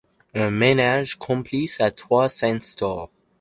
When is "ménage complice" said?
0.49-1.79